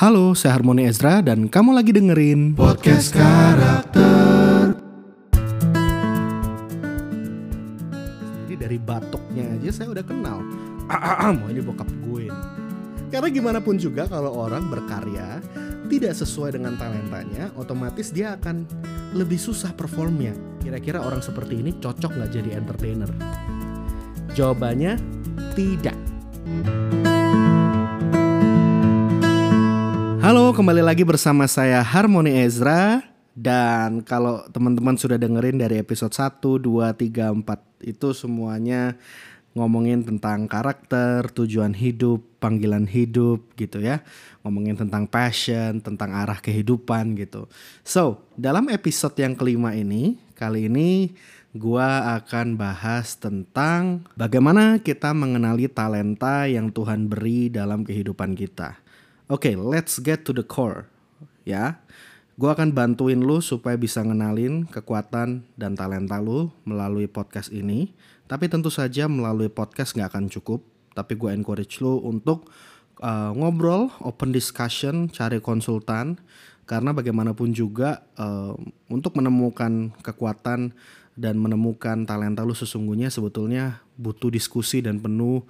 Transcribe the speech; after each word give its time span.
Halo, 0.00 0.32
saya 0.32 0.56
Harmoni 0.56 0.88
Ezra 0.88 1.20
dan 1.20 1.44
kamu 1.44 1.76
lagi 1.76 1.92
dengerin 1.92 2.56
Podcast 2.56 3.12
Karakter. 3.12 4.72
Jadi 8.48 8.54
dari 8.56 8.80
batuknya 8.80 9.44
aja 9.60 9.68
saya 9.68 9.92
udah 9.92 10.00
kenal. 10.00 10.40
Mau 11.36 11.48
ini 11.52 11.60
bokap 11.60 11.84
gue. 12.08 12.32
Karena 13.12 13.28
gimana 13.28 13.60
pun 13.60 13.76
juga 13.76 14.08
kalau 14.08 14.40
orang 14.40 14.72
berkarya 14.72 15.44
tidak 15.92 16.16
sesuai 16.16 16.56
dengan 16.56 16.80
talentanya, 16.80 17.52
otomatis 17.60 18.08
dia 18.08 18.40
akan 18.40 18.64
lebih 19.12 19.36
susah 19.36 19.76
performnya. 19.76 20.32
Kira-kira 20.64 21.04
orang 21.04 21.20
seperti 21.20 21.60
ini 21.60 21.76
cocok 21.76 22.16
nggak 22.16 22.32
jadi 22.40 22.56
entertainer? 22.56 23.12
Jawabannya 24.32 24.96
tidak. 25.52 26.00
Halo, 30.30 30.54
kembali 30.54 30.78
lagi 30.78 31.02
bersama 31.02 31.42
saya 31.50 31.82
Harmoni 31.82 32.30
Ezra 32.46 33.02
dan 33.34 33.98
kalau 33.98 34.46
teman-teman 34.54 34.94
sudah 34.94 35.18
dengerin 35.18 35.58
dari 35.58 35.82
episode 35.82 36.14
1, 36.14 36.38
2, 36.38 36.86
3, 36.94 37.34
4 37.34 37.50
itu 37.82 38.08
semuanya 38.14 38.94
ngomongin 39.58 40.06
tentang 40.06 40.46
karakter, 40.46 41.26
tujuan 41.34 41.74
hidup, 41.74 42.22
panggilan 42.38 42.86
hidup 42.86 43.42
gitu 43.58 43.82
ya. 43.82 44.06
Ngomongin 44.46 44.78
tentang 44.78 45.10
passion, 45.10 45.82
tentang 45.82 46.14
arah 46.14 46.38
kehidupan 46.38 47.18
gitu. 47.18 47.50
So, 47.82 48.22
dalam 48.38 48.70
episode 48.70 49.18
yang 49.18 49.34
kelima 49.34 49.74
ini, 49.74 50.14
kali 50.38 50.70
ini 50.70 51.10
gua 51.58 52.22
akan 52.22 52.54
bahas 52.54 53.18
tentang 53.18 54.06
bagaimana 54.14 54.78
kita 54.78 55.10
mengenali 55.10 55.66
talenta 55.66 56.46
yang 56.46 56.70
Tuhan 56.70 57.10
beri 57.10 57.50
dalam 57.50 57.82
kehidupan 57.82 58.38
kita. 58.38 58.78
Oke, 59.30 59.54
okay, 59.54 59.54
let's 59.54 60.02
get 60.02 60.26
to 60.26 60.34
the 60.34 60.42
core 60.42 60.90
ya. 61.46 61.78
Gue 62.34 62.50
akan 62.50 62.74
bantuin 62.74 63.22
lu 63.22 63.38
supaya 63.38 63.78
bisa 63.78 64.02
ngenalin 64.02 64.66
kekuatan 64.66 65.46
dan 65.54 65.78
talenta 65.78 66.18
lu 66.18 66.50
melalui 66.66 67.06
podcast 67.06 67.46
ini. 67.54 67.94
Tapi 68.26 68.50
tentu 68.50 68.74
saja 68.74 69.06
melalui 69.06 69.46
podcast 69.46 69.94
nggak 69.94 70.10
akan 70.10 70.24
cukup. 70.34 70.66
Tapi 70.98 71.14
gue 71.14 71.30
encourage 71.30 71.78
lu 71.78 72.02
untuk 72.02 72.50
uh, 73.06 73.30
ngobrol, 73.30 73.94
open 74.02 74.34
discussion, 74.34 75.06
cari 75.06 75.38
konsultan. 75.38 76.18
Karena 76.66 76.90
bagaimanapun 76.90 77.54
juga 77.54 78.02
uh, 78.18 78.58
untuk 78.90 79.14
menemukan 79.14 79.94
kekuatan 80.02 80.74
dan 81.14 81.34
menemukan 81.38 82.02
talenta 82.02 82.42
lu 82.42 82.58
sesungguhnya 82.58 83.14
sebetulnya 83.14 83.78
butuh 83.94 84.26
diskusi 84.26 84.82
dan 84.82 84.98
penuh 84.98 85.46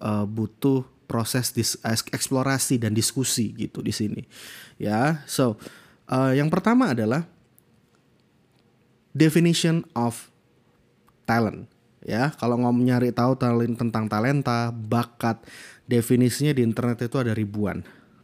uh, 0.00 0.24
butuh 0.24 0.96
proses 1.08 1.50
dis, 1.56 1.80
eksplorasi 1.84 2.76
dan 2.76 2.92
diskusi 2.92 3.56
gitu 3.56 3.80
di 3.80 3.90
sini. 3.90 4.22
Ya, 4.76 5.24
so 5.24 5.56
uh, 6.12 6.36
yang 6.36 6.52
pertama 6.52 6.92
adalah 6.92 7.24
definition 9.16 9.82
of 9.96 10.28
talent. 11.24 11.66
Ya 12.06 12.32
kalau 12.38 12.56
ngomong 12.62 12.86
nyari 12.86 13.10
tahu 13.10 13.34
talent 13.34 13.74
tentang 13.74 14.06
talenta 14.06 14.70
bakat 14.70 15.42
definisinya 15.90 16.54
di 16.54 16.62
internet 16.62 17.04
itu 17.04 17.18
ada 17.18 17.34
ribuan. 17.34 17.82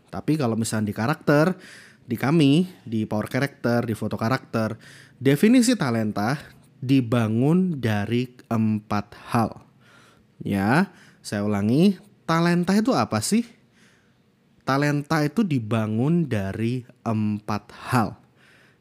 Tapi 0.08 0.38
kalau 0.38 0.54
misalnya 0.54 0.88
di 0.88 0.96
karakter 0.96 1.58
di 2.04 2.14
kami 2.14 2.68
di 2.86 3.08
power 3.08 3.26
character 3.26 3.82
di 3.82 3.96
foto 3.96 4.14
karakter 4.14 4.76
definisi 5.18 5.74
talenta 5.74 6.38
dibangun 6.78 7.80
dari 7.82 8.30
empat 8.46 9.06
hal. 9.34 9.50
Ya 10.40 10.94
saya 11.24 11.42
ulangi 11.42 11.98
talenta 12.24 12.72
itu 12.76 12.92
apa 12.96 13.20
sih 13.20 13.44
talenta 14.64 15.20
itu 15.24 15.44
dibangun 15.44 16.24
dari 16.28 16.84
empat 17.04 17.64
hal 17.92 18.16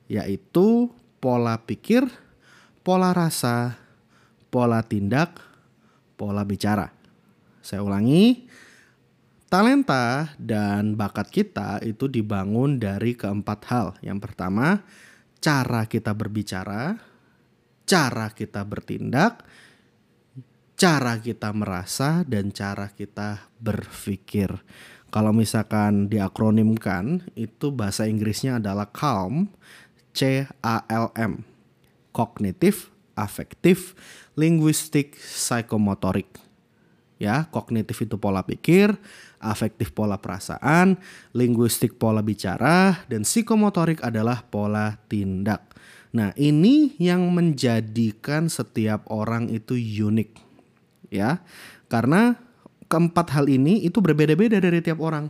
yaitu 0.08 0.92
pola 1.20 1.60
pikir 1.60 2.08
pola 2.84 3.16
rasa 3.16 3.84
pola 4.54 4.86
tindak, 4.86 5.42
pola 6.14 6.46
bicara. 6.46 6.94
Saya 7.66 7.82
ulangi, 7.82 8.46
talenta 9.50 10.30
dan 10.38 10.94
bakat 10.94 11.34
kita 11.34 11.82
itu 11.82 12.06
dibangun 12.06 12.78
dari 12.78 13.18
keempat 13.18 13.60
hal. 13.74 13.88
Yang 14.06 14.30
pertama, 14.30 14.86
cara 15.42 15.90
kita 15.90 16.14
berbicara, 16.14 17.02
cara 17.90 18.30
kita 18.30 18.62
bertindak, 18.62 19.42
cara 20.74 21.20
kita 21.22 21.54
merasa, 21.54 22.26
dan 22.28 22.50
cara 22.50 22.90
kita 22.92 23.50
berpikir. 23.62 24.50
Kalau 25.14 25.30
misalkan 25.30 26.10
diakronimkan, 26.10 27.22
itu 27.38 27.70
bahasa 27.70 28.10
Inggrisnya 28.10 28.58
adalah 28.58 28.90
CALM, 28.90 29.54
C 30.10 30.50
A 30.66 30.82
L 30.90 31.14
M. 31.14 31.46
Kognitif, 32.10 32.90
afektif, 33.14 33.94
linguistik, 34.34 35.14
psikomotorik. 35.18 36.30
Ya, 37.22 37.46
kognitif 37.54 38.04
itu 38.04 38.18
pola 38.18 38.42
pikir, 38.42 38.98
afektif 39.38 39.94
pola 39.94 40.18
perasaan, 40.18 40.98
linguistik 41.32 41.96
pola 42.02 42.26
bicara, 42.26 43.06
dan 43.06 43.22
psikomotorik 43.22 44.02
adalah 44.02 44.44
pola 44.50 44.98
tindak. 45.08 45.62
Nah, 46.14 46.34
ini 46.38 46.94
yang 46.98 47.30
menjadikan 47.34 48.50
setiap 48.50 49.06
orang 49.10 49.50
itu 49.50 49.78
unik. 49.78 50.53
Ya. 51.14 51.46
Karena 51.86 52.42
keempat 52.90 53.30
hal 53.38 53.46
ini 53.46 53.86
itu 53.86 54.02
berbeda-beda 54.02 54.58
dari 54.58 54.82
tiap 54.82 54.98
orang. 54.98 55.30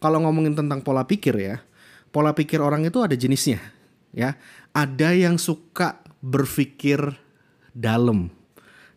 Kalau 0.00 0.24
ngomongin 0.24 0.56
tentang 0.56 0.80
pola 0.80 1.04
pikir 1.04 1.36
ya, 1.36 1.60
pola 2.08 2.32
pikir 2.32 2.64
orang 2.64 2.86
itu 2.88 3.02
ada 3.04 3.12
jenisnya, 3.18 3.60
ya. 4.16 4.38
Ada 4.72 5.12
yang 5.12 5.36
suka 5.36 6.00
berpikir 6.22 7.02
dalam 7.74 8.30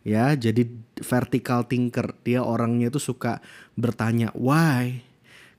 ya 0.02 0.34
jadi 0.34 0.66
vertical 0.98 1.66
thinker 1.66 2.14
dia 2.26 2.42
orangnya 2.42 2.90
itu 2.90 2.98
suka 2.98 3.38
bertanya 3.78 4.34
why 4.34 5.02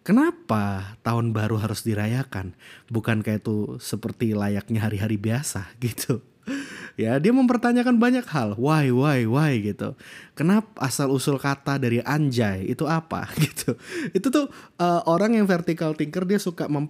kenapa 0.04 0.96
tahun 1.02 1.32
baru 1.32 1.60
harus 1.64 1.88
dirayakan 1.88 2.56
bukan 2.92 3.24
kayak 3.24 3.44
itu 3.44 3.80
seperti 3.80 4.36
layaknya 4.36 4.84
hari-hari 4.84 5.16
biasa 5.16 5.72
gitu 5.84 6.20
ya 6.94 7.18
dia 7.18 7.34
mempertanyakan 7.34 7.98
banyak 7.98 8.26
hal 8.30 8.54
why 8.62 8.94
why 8.94 9.26
why 9.26 9.58
gitu 9.58 9.98
kenapa 10.38 10.70
asal 10.78 11.10
usul 11.10 11.42
kata 11.42 11.82
dari 11.82 12.00
anjay 12.06 12.70
itu 12.70 12.86
apa 12.86 13.26
gitu 13.44 13.74
itu 14.14 14.28
tuh 14.30 14.50
uh, 14.78 15.02
orang 15.10 15.38
yang 15.38 15.46
vertical 15.50 15.98
thinker 15.98 16.26
dia 16.26 16.38
suka 16.38 16.70
mem 16.70 16.90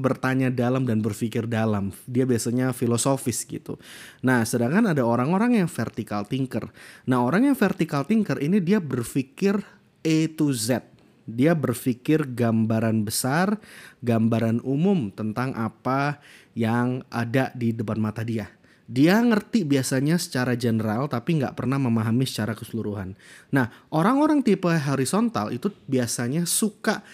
bertanya 0.00 0.48
dalam 0.48 0.86
dan 0.88 1.02
berpikir 1.02 1.44
dalam. 1.44 1.90
Dia 2.08 2.24
biasanya 2.24 2.72
filosofis 2.72 3.44
gitu. 3.44 3.76
Nah, 4.24 4.46
sedangkan 4.46 4.94
ada 4.94 5.02
orang-orang 5.04 5.60
yang 5.60 5.68
vertical 5.68 6.24
thinker. 6.24 6.70
Nah, 7.04 7.20
orang 7.20 7.50
yang 7.52 7.56
vertical 7.58 8.06
thinker 8.06 8.38
ini 8.40 8.62
dia 8.62 8.80
berpikir 8.80 9.60
A 10.00 10.18
to 10.32 10.54
Z. 10.54 10.86
Dia 11.28 11.52
berpikir 11.52 12.24
gambaran 12.24 13.04
besar, 13.04 13.60
gambaran 14.00 14.64
umum 14.64 15.12
tentang 15.12 15.52
apa 15.52 16.24
yang 16.56 17.04
ada 17.12 17.52
di 17.52 17.76
depan 17.76 18.00
mata 18.00 18.24
dia. 18.24 18.48
Dia 18.88 19.20
ngerti 19.20 19.68
biasanya 19.68 20.16
secara 20.16 20.56
general 20.56 21.12
tapi 21.12 21.36
nggak 21.36 21.52
pernah 21.52 21.76
memahami 21.76 22.24
secara 22.24 22.56
keseluruhan. 22.56 23.12
Nah, 23.52 23.68
orang-orang 23.92 24.40
tipe 24.40 24.72
horizontal 24.72 25.52
itu 25.52 25.68
biasanya 25.84 26.48
suka 26.48 27.04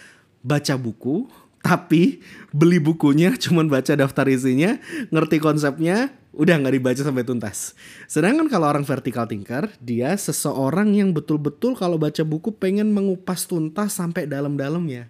baca 0.45 0.79
buku, 0.79 1.27
tapi 1.65 2.21
beli 2.53 2.77
bukunya 2.77 3.33
cuman 3.49 3.73
baca 3.73 3.97
daftar 3.97 4.29
isinya 4.29 4.77
ngerti 5.09 5.41
konsepnya 5.41 6.13
udah 6.37 6.61
nggak 6.61 6.75
dibaca 6.77 7.01
sampai 7.01 7.25
tuntas 7.25 7.73
sedangkan 8.05 8.53
kalau 8.53 8.69
orang 8.69 8.84
vertical 8.84 9.25
thinker 9.25 9.73
dia 9.81 10.13
seseorang 10.13 10.93
yang 10.93 11.17
betul-betul 11.17 11.73
kalau 11.73 11.97
baca 11.97 12.21
buku 12.21 12.53
pengen 12.53 12.93
mengupas 12.93 13.49
tuntas 13.49 13.97
sampai 13.97 14.29
dalam-dalamnya 14.29 15.09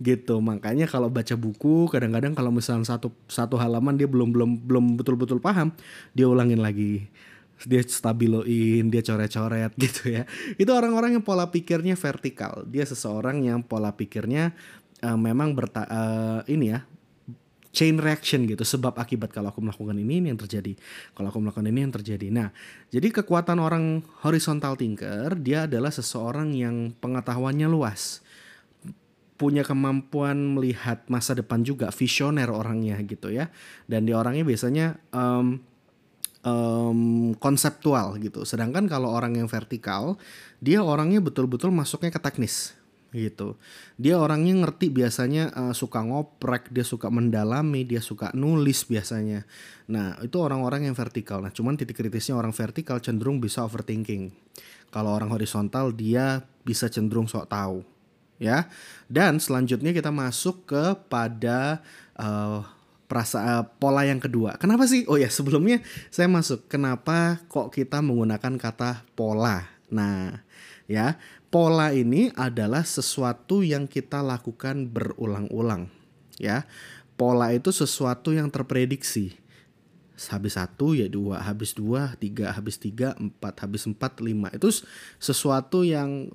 gitu. 0.00 0.40
Makanya 0.40 0.88
kalau 0.88 1.12
baca 1.12 1.36
buku 1.36 1.86
kadang-kadang 1.92 2.32
kalau 2.32 2.48
misalnya 2.50 2.88
satu 2.88 3.12
satu 3.28 3.60
halaman 3.60 3.94
dia 3.94 4.08
belum 4.08 4.32
belum 4.32 4.50
belum 4.64 4.84
betul-betul 4.96 5.38
paham 5.38 5.70
dia 6.16 6.26
ulangin 6.26 6.58
lagi. 6.64 7.06
Dia 7.60 7.84
stabiloin, 7.84 8.88
dia 8.88 9.04
coret-coret 9.04 9.76
gitu 9.84 10.16
ya. 10.16 10.24
Itu 10.56 10.72
orang-orang 10.72 11.20
yang 11.20 11.24
pola 11.24 11.52
pikirnya 11.52 11.92
vertikal. 11.92 12.64
Dia 12.64 12.88
seseorang 12.88 13.44
yang 13.44 13.60
pola 13.60 13.92
pikirnya 13.92 14.56
uh, 15.04 15.18
memang 15.20 15.52
berta 15.52 15.84
uh, 15.84 16.40
ini 16.48 16.72
ya 16.72 16.80
chain 17.70 18.00
reaction 18.00 18.48
gitu. 18.48 18.64
Sebab 18.64 18.96
akibat 18.96 19.28
kalau 19.36 19.52
aku 19.52 19.60
melakukan 19.60 19.92
ini 20.00 20.24
ini 20.24 20.26
yang 20.32 20.40
terjadi. 20.40 20.72
Kalau 21.12 21.28
aku 21.28 21.38
melakukan 21.44 21.68
ini 21.68 21.80
yang 21.84 21.92
terjadi. 21.92 22.32
Nah 22.32 22.48
jadi 22.88 23.12
kekuatan 23.20 23.60
orang 23.60 24.08
horizontal 24.24 24.80
thinker 24.80 25.36
dia 25.36 25.68
adalah 25.68 25.92
seseorang 25.92 26.56
yang 26.56 26.96
pengetahuannya 26.96 27.68
luas 27.68 28.24
punya 29.40 29.64
kemampuan 29.64 30.60
melihat 30.60 31.08
masa 31.08 31.32
depan 31.32 31.64
juga 31.64 31.88
visioner 31.88 32.52
orangnya 32.52 33.00
gitu 33.08 33.32
ya 33.32 33.48
dan 33.88 34.04
di 34.04 34.12
orangnya 34.12 34.44
biasanya 34.44 35.00
um, 35.16 35.56
um, 36.44 37.32
konseptual 37.40 38.20
gitu 38.20 38.44
sedangkan 38.44 38.84
kalau 38.84 39.08
orang 39.08 39.40
yang 39.40 39.48
vertikal 39.48 40.20
dia 40.60 40.84
orangnya 40.84 41.24
betul-betul 41.24 41.72
masuknya 41.72 42.12
ke 42.12 42.20
teknis 42.20 42.76
gitu. 43.10 43.58
Dia 43.98 44.22
orangnya 44.22 44.54
ngerti 44.66 44.90
biasanya 44.90 45.50
uh, 45.50 45.74
suka 45.74 46.02
ngoprek, 46.02 46.70
dia 46.70 46.86
suka 46.86 47.10
mendalami, 47.10 47.82
dia 47.82 47.98
suka 47.98 48.30
nulis 48.38 48.86
biasanya. 48.86 49.44
Nah, 49.90 50.14
itu 50.22 50.38
orang-orang 50.38 50.86
yang 50.86 50.94
vertikal. 50.94 51.42
Nah, 51.42 51.50
cuman 51.50 51.74
titik 51.74 51.98
kritisnya 51.98 52.38
orang 52.38 52.54
vertikal 52.54 53.02
cenderung 53.02 53.42
bisa 53.42 53.66
overthinking. 53.66 54.30
Kalau 54.90 55.10
orang 55.14 55.30
horizontal 55.30 55.94
dia 55.94 56.42
bisa 56.62 56.90
cenderung 56.90 57.26
sok 57.26 57.50
tahu. 57.50 57.82
Ya. 58.40 58.72
Dan 59.06 59.36
selanjutnya 59.38 59.92
kita 59.92 60.08
masuk 60.08 60.64
kepada 60.64 61.84
uh, 62.16 62.64
perasa 63.04 63.38
uh, 63.60 63.64
pola 63.78 64.08
yang 64.08 64.18
kedua. 64.18 64.56
Kenapa 64.56 64.88
sih? 64.88 65.04
Oh 65.06 65.20
ya, 65.20 65.28
sebelumnya 65.28 65.84
saya 66.08 66.26
masuk. 66.26 66.66
Kenapa 66.66 67.44
kok 67.52 67.70
kita 67.70 68.00
menggunakan 68.00 68.56
kata 68.56 69.04
pola? 69.12 69.68
Nah, 69.92 70.40
ya 70.88 71.20
pola 71.50 71.90
ini 71.90 72.30
adalah 72.38 72.86
sesuatu 72.86 73.66
yang 73.66 73.90
kita 73.90 74.22
lakukan 74.22 74.86
berulang-ulang 74.86 75.90
ya 76.40 76.64
pola 77.20 77.52
itu 77.52 77.68
sesuatu 77.68 78.32
yang 78.32 78.48
terprediksi 78.48 79.36
habis 80.28 80.60
satu 80.60 80.92
ya 80.92 81.08
dua 81.08 81.40
habis 81.40 81.72
dua 81.72 82.12
tiga 82.20 82.52
habis 82.52 82.76
tiga 82.76 83.16
empat 83.16 83.64
habis 83.64 83.88
empat 83.88 84.20
lima. 84.20 84.52
Itu 84.52 84.68
sesuatu 85.16 85.80
yang 85.80 86.28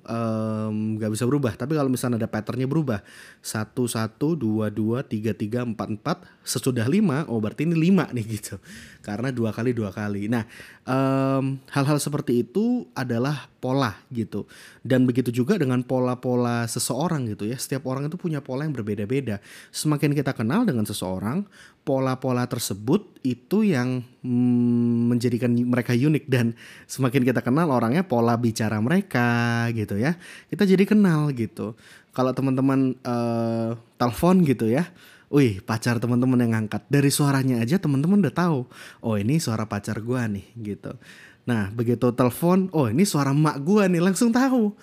nggak 0.98 1.10
um, 1.10 1.14
bisa 1.14 1.24
berubah. 1.28 1.54
Tapi 1.54 1.78
kalau 1.78 1.86
misalnya 1.86 2.18
ada 2.18 2.30
patternnya 2.30 2.66
berubah 2.66 3.06
satu 3.38 3.86
satu 3.86 4.34
dua 4.34 4.74
dua 4.74 5.06
tiga 5.06 5.30
tiga 5.30 5.62
empat 5.62 5.88
empat 5.94 6.26
sesudah 6.42 6.90
lima 6.90 7.26
oh 7.30 7.38
berarti 7.38 7.62
ini 7.62 7.78
lima 7.78 8.10
nih 8.10 8.26
gitu. 8.42 8.58
Karena 9.06 9.30
dua 9.30 9.54
kali 9.54 9.70
dua 9.70 9.94
kali. 9.94 10.26
Nah 10.26 10.42
hal 10.86 11.86
hal-hal 11.86 12.02
seperti 12.02 12.42
itu 12.42 12.90
adalah 12.98 13.46
pola 13.66 13.98
gitu. 14.14 14.46
Dan 14.86 15.10
begitu 15.10 15.34
juga 15.34 15.58
dengan 15.58 15.82
pola-pola 15.82 16.70
seseorang 16.70 17.26
gitu 17.34 17.50
ya. 17.50 17.58
Setiap 17.58 17.82
orang 17.90 18.06
itu 18.06 18.14
punya 18.14 18.38
pola 18.38 18.62
yang 18.62 18.70
berbeda-beda. 18.70 19.42
Semakin 19.74 20.14
kita 20.14 20.30
kenal 20.38 20.62
dengan 20.62 20.86
seseorang 20.86 21.42
pola-pola 21.82 22.46
tersebut 22.46 23.18
itu 23.26 23.66
yang 23.66 24.06
mm, 24.22 25.10
menjadikan 25.10 25.50
mereka 25.50 25.98
unik. 25.98 26.30
Dan 26.30 26.54
semakin 26.86 27.26
kita 27.26 27.42
kenal 27.42 27.74
orangnya 27.74 28.06
pola 28.06 28.38
bicara 28.38 28.78
mereka 28.78 29.66
gitu 29.74 29.98
ya. 29.98 30.14
Kita 30.46 30.62
jadi 30.62 30.86
kenal 30.86 31.34
gitu. 31.34 31.74
Kalau 32.14 32.30
teman-teman 32.30 32.94
uh, 33.02 33.74
telepon 33.98 34.46
gitu 34.46 34.70
ya 34.70 34.86
Wih 35.26 35.58
pacar 35.58 35.98
teman-teman 35.98 36.38
yang 36.38 36.54
ngangkat. 36.54 36.86
Dari 36.86 37.10
suaranya 37.10 37.58
aja 37.58 37.82
teman-teman 37.82 38.22
udah 38.22 38.30
tahu 38.30 38.62
oh 39.02 39.16
ini 39.18 39.42
suara 39.42 39.66
pacar 39.66 39.98
gua 39.98 40.30
nih 40.30 40.46
gitu 40.54 40.94
nah 41.46 41.70
begitu 41.70 42.10
telepon 42.10 42.66
oh 42.74 42.90
ini 42.90 43.06
suara 43.06 43.30
mak 43.30 43.62
gua 43.62 43.86
nih 43.86 44.02
langsung 44.02 44.34
tahu. 44.34 44.74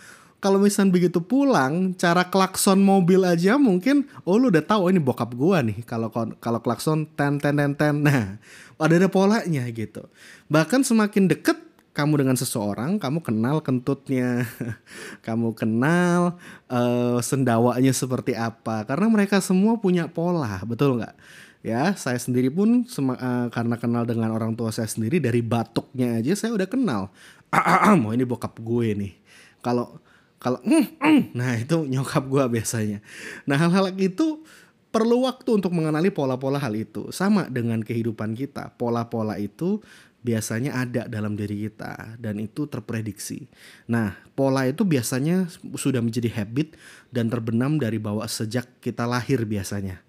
Kalau 0.43 0.59
misalnya 0.59 0.91
begitu 0.91 1.23
pulang 1.23 1.95
cara 1.95 2.27
klakson 2.27 2.83
mobil 2.83 3.23
aja 3.23 3.55
mungkin 3.55 4.03
oh 4.27 4.35
lu 4.35 4.51
udah 4.51 4.59
tahu 4.59 4.87
oh, 4.87 4.89
ini 4.91 4.99
bokap 4.99 5.31
gua 5.35 5.63
nih. 5.63 5.83
Kalau 5.83 6.11
kalau 6.39 6.59
klakson 6.59 7.07
ten 7.15 7.39
ten 7.39 7.55
ten 7.55 7.71
ten. 7.75 7.95
Nah 8.03 8.39
ada 8.79 8.95
ada 8.99 9.07
polanya 9.07 9.63
gitu. 9.71 10.03
Bahkan 10.51 10.83
semakin 10.83 11.31
deket 11.31 11.55
kamu 11.93 12.25
dengan 12.25 12.33
seseorang, 12.33 12.97
kamu 12.97 13.21
kenal 13.21 13.61
kentutnya, 13.61 14.49
kamu 15.27 15.53
kenal 15.53 16.41
uh, 16.65 17.21
sendawanya 17.21 17.93
seperti 17.93 18.33
apa, 18.33 18.81
karena 18.89 19.05
mereka 19.13 19.37
semua 19.39 19.77
punya 19.77 20.09
pola, 20.09 20.57
betul 20.65 20.97
nggak? 20.97 21.13
Ya, 21.63 21.95
saya 21.95 22.19
sendiri 22.19 22.51
pun 22.51 22.83
uh, 22.83 23.47
karena 23.47 23.79
kenal 23.79 24.03
dengan 24.03 24.35
orang 24.35 24.51
tua 24.51 24.75
saya 24.75 24.83
sendiri 24.83 25.23
dari 25.23 25.39
batuknya 25.39 26.19
aja 26.19 26.35
saya 26.35 26.51
udah 26.51 26.67
kenal. 26.67 27.07
Mau 28.03 28.11
ini 28.11 28.27
bokap 28.27 28.59
gue 28.59 28.91
nih. 28.91 29.13
Kalau 29.63 30.03
kalau 30.43 30.59
mm, 30.59 30.99
mm, 30.99 31.21
nah 31.31 31.55
itu 31.55 31.87
nyokap 31.87 32.27
gue 32.27 32.43
biasanya. 32.59 32.99
Nah 33.47 33.55
hal-hal 33.55 33.95
itu 33.95 34.43
perlu 34.91 35.23
waktu 35.23 35.63
untuk 35.63 35.71
mengenali 35.71 36.11
pola-pola 36.11 36.59
hal 36.59 36.75
itu. 36.75 37.07
Sama 37.15 37.47
dengan 37.47 37.79
kehidupan 37.79 38.35
kita, 38.35 38.75
pola-pola 38.75 39.39
itu 39.39 39.79
biasanya 40.23 40.79
ada 40.79 41.03
dalam 41.11 41.35
diri 41.35 41.67
kita 41.67 42.15
dan 42.19 42.39
itu 42.39 42.63
terprediksi. 42.67 43.51
Nah, 43.91 44.15
pola 44.35 44.63
itu 44.63 44.87
biasanya 44.87 45.51
sudah 45.75 45.99
menjadi 45.99 46.31
habit 46.31 46.79
dan 47.11 47.27
terbenam 47.27 47.75
dari 47.75 47.99
bawah 47.99 48.25
sejak 48.25 48.79
kita 48.79 49.03
lahir 49.03 49.43
biasanya. 49.43 49.99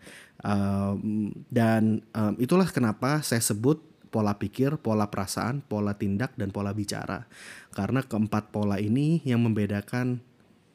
Um, 0.45 1.33
dan 1.49 2.05
um, 2.13 2.37
itulah 2.37 2.69
kenapa 2.69 3.25
saya 3.25 3.41
sebut 3.41 3.81
pola 4.13 4.37
pikir, 4.37 4.79
pola 4.79 5.11
perasaan, 5.11 5.65
pola 5.65 5.97
tindak, 5.97 6.37
dan 6.39 6.53
pola 6.53 6.71
bicara. 6.71 7.27
Karena 7.75 8.05
keempat 8.05 8.55
pola 8.55 8.79
ini 8.79 9.25
yang 9.27 9.43
membedakan 9.43 10.23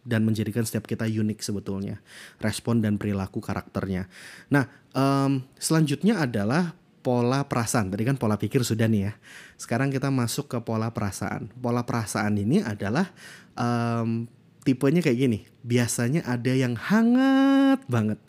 dan 0.03 0.25
menjadikan 0.25 0.67
setiap 0.67 0.89
kita 0.89 1.07
unik 1.07 1.39
sebetulnya. 1.39 2.01
Respon 2.41 2.83
dan 2.83 2.99
perilaku 2.99 3.39
karakternya. 3.39 4.11
Nah, 4.51 4.67
um, 4.91 5.45
selanjutnya 5.55 6.19
adalah 6.19 6.75
pola 6.99 7.47
perasaan. 7.47 7.93
Tadi 7.93 8.03
kan 8.03 8.19
pola 8.19 8.35
pikir 8.35 8.65
sudah 8.67 8.91
nih 8.91 9.07
ya. 9.07 9.13
Sekarang 9.55 9.87
kita 9.87 10.11
masuk 10.11 10.51
ke 10.51 10.57
pola 10.59 10.91
perasaan. 10.91 11.47
Pola 11.61 11.87
perasaan 11.87 12.35
ini 12.35 12.59
adalah 12.59 13.07
um, 13.55 14.27
tipenya 14.67 14.99
kayak 14.99 15.19
gini. 15.19 15.39
Biasanya 15.63 16.27
ada 16.27 16.51
yang 16.51 16.75
hangat 16.75 17.87
banget 17.87 18.19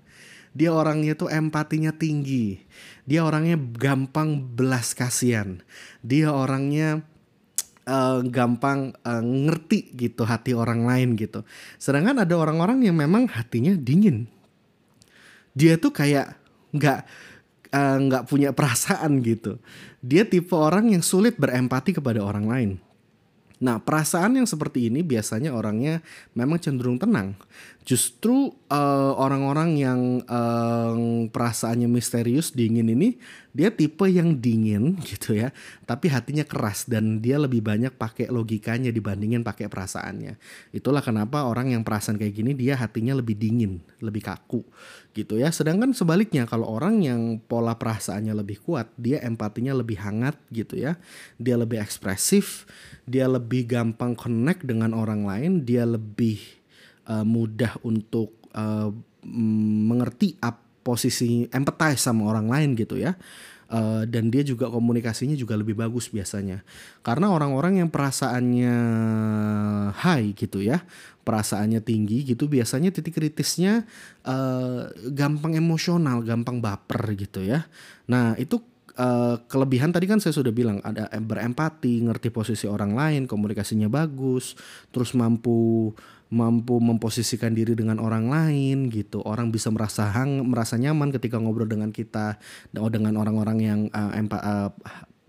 dia 0.51 0.75
orangnya 0.75 1.15
tuh 1.15 1.31
empatinya 1.31 1.95
tinggi. 1.95 2.59
Dia 3.07 3.23
orangnya 3.23 3.55
gampang 3.59 4.43
belas 4.43 4.95
kasihan. 4.99 5.63
Dia 6.03 6.35
orangnya 6.35 7.07
uh, 7.87 8.19
gampang 8.27 8.95
uh, 9.07 9.23
ngerti 9.23 9.95
gitu 9.95 10.27
hati 10.27 10.55
orang 10.55 10.87
lain 10.87 11.15
gitu. 11.15 11.47
Sedangkan 11.79 12.23
ada 12.27 12.35
orang-orang 12.35 12.83
yang 12.83 12.99
memang 12.99 13.31
hatinya 13.31 13.75
dingin. 13.79 14.27
Dia 15.55 15.79
tuh 15.79 15.91
kayak 15.91 16.39
nggak 16.71 17.01
eh, 17.75 17.97
nggak 18.07 18.23
uh, 18.23 18.29
punya 18.31 18.55
perasaan 18.55 19.19
gitu. 19.27 19.59
Dia 19.99 20.23
tipe 20.23 20.55
orang 20.55 20.95
yang 20.95 21.03
sulit 21.03 21.35
berempati 21.39 21.95
kepada 21.95 22.23
orang 22.23 22.47
lain. 22.47 22.71
Nah, 23.61 23.77
perasaan 23.77 24.41
yang 24.41 24.49
seperti 24.49 24.89
ini 24.89 25.05
biasanya 25.05 25.53
orangnya 25.53 26.01
memang 26.33 26.57
cenderung 26.57 26.97
tenang. 26.97 27.37
Justru 27.85 28.57
uh, 28.73 29.13
orang-orang 29.21 29.77
yang 29.77 30.01
uh, 30.25 30.97
perasaannya 31.29 31.85
misterius, 31.85 32.57
dingin 32.57 32.89
ini, 32.89 33.21
dia 33.53 33.69
tipe 33.69 34.09
yang 34.09 34.33
dingin 34.41 34.97
gitu 35.13 35.37
ya, 35.37 35.53
tapi 35.85 36.09
hatinya 36.09 36.41
keras 36.49 36.89
dan 36.89 37.21
dia 37.21 37.37
lebih 37.37 37.61
banyak 37.61 37.93
pakai 38.01 38.33
logikanya 38.33 38.89
dibandingin 38.89 39.45
pakai 39.45 39.69
perasaannya. 39.69 40.41
Itulah 40.73 41.05
kenapa 41.05 41.45
orang 41.45 41.77
yang 41.77 41.85
perasaan 41.85 42.17
kayak 42.17 42.33
gini 42.33 42.57
dia 42.57 42.81
hatinya 42.81 43.13
lebih 43.13 43.37
dingin, 43.37 43.85
lebih 44.01 44.25
kaku 44.25 44.65
gitu 45.13 45.39
ya. 45.39 45.51
Sedangkan 45.51 45.91
sebaliknya 45.93 46.47
kalau 46.47 46.71
orang 46.71 47.03
yang 47.03 47.43
pola 47.43 47.75
perasaannya 47.75 48.35
lebih 48.35 48.63
kuat, 48.63 48.91
dia 48.95 49.19
empatinya 49.23 49.75
lebih 49.75 49.99
hangat 49.99 50.39
gitu 50.55 50.79
ya. 50.79 50.97
Dia 51.37 51.59
lebih 51.59 51.83
ekspresif, 51.83 52.67
dia 53.05 53.27
lebih 53.27 53.67
gampang 53.67 54.15
connect 54.15 54.67
dengan 54.67 54.95
orang 54.95 55.27
lain, 55.27 55.53
dia 55.67 55.83
lebih 55.85 56.39
uh, 57.11 57.27
mudah 57.27 57.75
untuk 57.83 58.35
uh, 58.55 58.91
mengerti 59.91 60.39
up 60.41 60.63
posisi 60.81 61.45
empathize 61.53 62.01
sama 62.01 62.31
orang 62.31 62.49
lain 62.49 62.71
gitu 62.79 62.97
ya. 62.97 63.15
Uh, 63.71 64.03
dan 64.03 64.35
dia 64.35 64.43
juga 64.43 64.67
komunikasinya 64.67 65.39
juga 65.39 65.55
lebih 65.55 65.79
bagus 65.79 66.11
biasanya. 66.11 66.67
Karena 67.07 67.31
orang-orang 67.31 67.79
yang 67.79 67.89
perasaannya 67.89 68.75
high 69.95 70.35
gitu 70.35 70.59
ya 70.59 70.83
perasaannya 71.21 71.79
tinggi 71.85 72.27
gitu 72.27 72.51
biasanya 72.51 72.91
titik 72.91 73.15
kritisnya 73.15 73.87
uh, 74.27 74.91
gampang 75.15 75.55
emosional 75.55 76.27
gampang 76.27 76.59
baper 76.59 77.15
gitu 77.15 77.45
ya. 77.45 77.69
Nah 78.11 78.35
itu 78.41 78.59
uh, 78.99 79.37
kelebihan 79.47 79.95
tadi 79.95 80.11
kan 80.11 80.19
saya 80.19 80.35
sudah 80.35 80.51
bilang 80.51 80.83
ada 80.83 81.07
berempati, 81.21 82.03
ngerti 82.05 82.29
posisi 82.33 82.67
orang 82.67 82.97
lain, 82.97 83.23
komunikasinya 83.31 83.87
bagus, 83.87 84.59
terus 84.91 85.15
mampu 85.15 85.93
mampu 86.31 86.79
memposisikan 86.79 87.53
diri 87.53 87.75
dengan 87.75 87.99
orang 87.99 88.31
lain 88.31 88.87
gitu. 88.89 89.19
Orang 89.27 89.51
bisa 89.51 89.69
merasa 89.75 90.07
hang, 90.11 90.47
merasa 90.47 90.79
nyaman 90.79 91.11
ketika 91.11 91.43
ngobrol 91.43 91.67
dengan 91.67 91.91
kita, 91.91 92.39
dengan 92.71 93.19
orang-orang 93.19 93.59
yang 93.59 93.81
uh, 93.91 94.15
empa, 94.15 94.39
uh, 94.39 94.71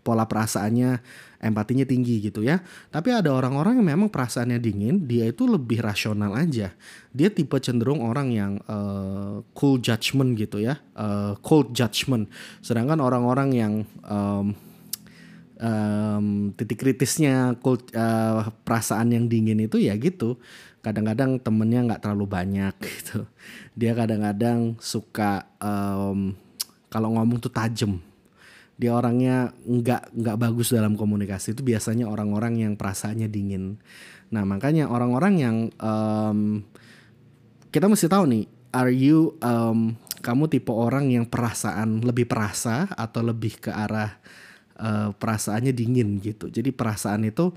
pola 0.02 0.26
perasaannya 0.26 1.02
empatinya 1.42 1.86
tinggi 1.86 2.22
gitu 2.22 2.46
ya. 2.46 2.62
Tapi 2.94 3.10
ada 3.14 3.34
orang-orang 3.34 3.82
yang 3.82 3.88
memang 3.98 4.10
perasaannya 4.14 4.62
dingin, 4.62 5.10
dia 5.10 5.30
itu 5.30 5.50
lebih 5.50 5.82
rasional 5.82 6.38
aja. 6.38 6.74
Dia 7.14 7.30
tipe 7.34 7.58
cenderung 7.58 8.06
orang 8.06 8.30
yang 8.30 8.52
uh, 8.70 9.42
cool 9.58 9.82
judgment 9.82 10.38
gitu 10.38 10.62
ya, 10.62 10.78
uh, 10.98 11.34
cold 11.42 11.74
judgment. 11.74 12.30
Sedangkan 12.62 13.02
orang-orang 13.02 13.50
yang 13.54 13.74
um, 14.06 14.54
um, 15.62 16.26
titik 16.58 16.82
kritisnya 16.82 17.58
cool, 17.62 17.82
uh, 17.98 18.50
perasaan 18.66 19.14
yang 19.14 19.26
dingin 19.26 19.62
itu 19.62 19.82
ya 19.82 19.98
gitu. 19.98 20.38
Kadang-kadang 20.82 21.38
temennya 21.42 21.86
nggak 21.86 22.02
terlalu 22.02 22.26
banyak 22.26 22.76
gitu. 22.98 23.26
Dia 23.78 23.94
kadang-kadang 23.94 24.78
suka 24.82 25.46
um, 25.62 26.34
kalau 26.92 27.16
ngomong 27.16 27.40
tuh 27.40 27.54
tajem 27.54 28.02
dia 28.82 28.98
orangnya 28.98 29.54
nggak 29.62 30.10
nggak 30.10 30.38
bagus 30.42 30.74
dalam 30.74 30.98
komunikasi 30.98 31.54
itu 31.54 31.62
biasanya 31.62 32.10
orang-orang 32.10 32.66
yang 32.66 32.74
perasaannya 32.74 33.30
dingin. 33.30 33.78
Nah 34.34 34.42
makanya 34.42 34.90
orang-orang 34.90 35.34
yang 35.38 35.58
um, 35.78 36.66
kita 37.70 37.86
mesti 37.86 38.10
tahu 38.10 38.26
nih, 38.26 38.50
are 38.74 38.90
you 38.90 39.38
um, 39.46 39.94
kamu 40.26 40.50
tipe 40.50 40.74
orang 40.74 41.14
yang 41.14 41.30
perasaan 41.30 42.02
lebih 42.02 42.26
perasa 42.26 42.90
atau 42.98 43.22
lebih 43.22 43.62
ke 43.62 43.70
arah 43.70 44.18
uh, 44.82 45.14
perasaannya 45.14 45.78
dingin 45.78 46.18
gitu. 46.18 46.50
Jadi 46.50 46.74
perasaan 46.74 47.22
itu 47.30 47.54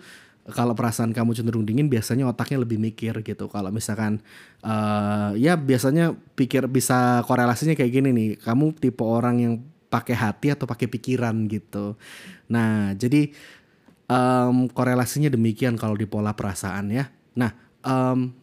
kalau 0.53 0.77
perasaan 0.77 1.17
kamu 1.17 1.33
cenderung 1.33 1.65
dingin 1.65 1.89
biasanya 1.89 2.29
otaknya 2.29 2.61
lebih 2.61 2.77
mikir 2.77 3.25
gitu 3.25 3.49
kalau 3.49 3.73
misalkan 3.73 4.21
uh, 4.61 5.33
ya 5.41 5.57
biasanya 5.57 6.13
pikir 6.37 6.69
bisa 6.69 7.25
korelasinya 7.25 7.73
kayak 7.73 7.93
gini 7.93 8.09
nih 8.13 8.31
kamu 8.37 8.77
tipe 8.77 9.01
orang 9.01 9.37
yang 9.41 9.55
pakai 9.89 10.13
hati 10.13 10.53
atau 10.53 10.69
pakai 10.69 10.85
pikiran 10.93 11.49
gitu 11.49 11.97
nah 12.53 12.93
jadi 12.93 13.33
um, 14.05 14.69
korelasinya 14.69 15.33
demikian 15.33 15.81
kalau 15.81 15.97
di 15.97 16.05
pola 16.05 16.37
perasaan 16.37 16.93
ya 16.93 17.09
nah 17.33 17.57
um, 17.81 18.37